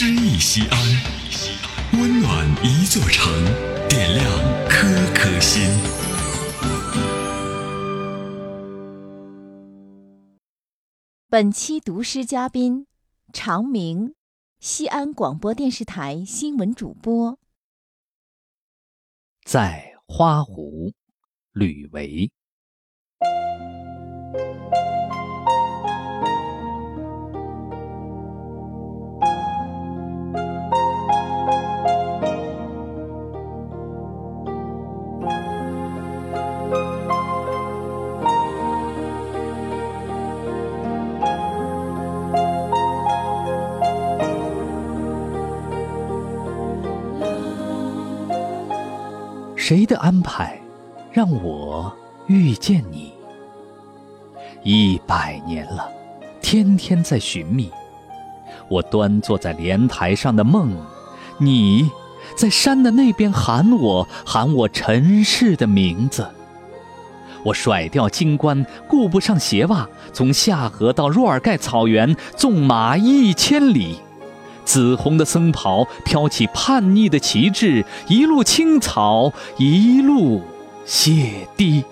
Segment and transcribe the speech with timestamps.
[0.00, 0.78] 诗意西安，
[2.00, 3.34] 温暖一座城，
[3.88, 4.24] 点亮
[4.68, 5.68] 颗颗心。
[11.28, 12.86] 本期读诗嘉宾：
[13.32, 14.14] 常明，
[14.60, 17.36] 西安广播电视台新闻主播。
[19.44, 20.92] 在花湖，
[21.50, 22.30] 吕维。
[49.68, 50.58] 谁的安排，
[51.12, 51.94] 让我
[52.26, 53.12] 遇见你？
[54.62, 55.86] 一百年了，
[56.40, 57.70] 天天在寻觅。
[58.70, 60.74] 我端坐在莲台上的梦，
[61.36, 61.90] 你
[62.34, 66.26] 在山的那边喊我，喊我尘世的名字。
[67.44, 73.98] 我甩掉金冠，顾不上鞋袜，从下河到若尔盖草原，纵马一千里。
[74.68, 80.42] 紫红的僧袍飘起叛逆的旗帜，一路青草，一路
[80.84, 81.82] 血滴。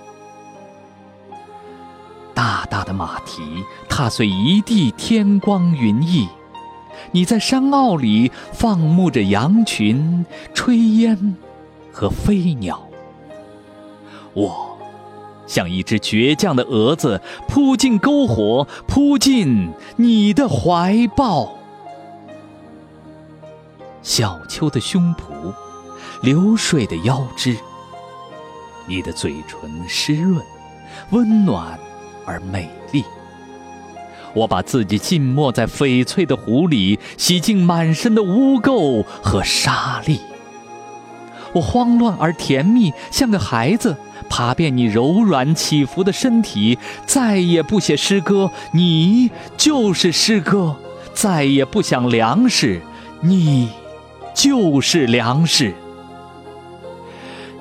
[2.34, 3.40] 大大的马蹄
[3.88, 6.28] 踏碎一地天光云翳，
[7.12, 11.34] 你在山坳里放牧着羊群、炊烟
[11.90, 12.86] 和飞鸟。
[14.34, 14.76] 我
[15.46, 21.54] 像一只倔强的蛾子，扑进篝火，扑进你的怀抱。
[24.06, 25.52] 小丘的胸脯，
[26.22, 27.56] 流水的腰肢。
[28.86, 30.40] 你的嘴唇湿润、
[31.10, 31.76] 温暖
[32.24, 33.04] 而美丽。
[34.32, 40.20] 我把自己浸没在翡翠的湖里，洗净满身的污垢和沙粒。
[41.52, 43.96] 我慌乱而甜蜜，像个孩子，
[44.28, 46.78] 爬遍你柔软起伏的身体。
[47.06, 50.76] 再也不写诗歌，你就是诗歌；
[51.12, 52.80] 再也不想粮食，
[53.20, 53.68] 你。
[54.36, 55.72] 就是粮食。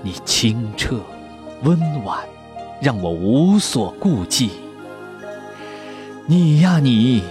[0.01, 0.99] 你清澈、
[1.63, 2.19] 温婉，
[2.81, 4.51] 让我无所顾忌。
[6.27, 7.23] 你呀你，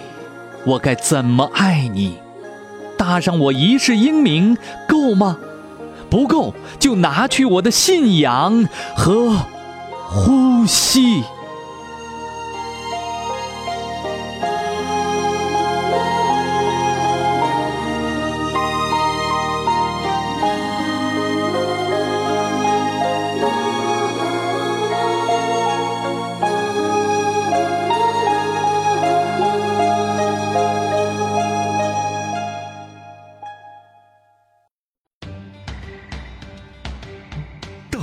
[0.64, 2.14] 我该怎么爱你？
[2.96, 4.56] 搭上我一世英名
[4.88, 5.38] 够吗？
[6.08, 8.66] 不够，就拿去我的信仰
[8.96, 9.30] 和
[10.08, 11.22] 呼吸。